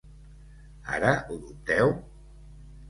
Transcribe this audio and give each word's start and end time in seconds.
Ara 0.95 1.11
ho 1.29 1.39
dubteu? 1.45 1.97